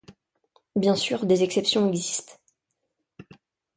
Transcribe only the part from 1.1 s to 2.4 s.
des exceptions existent.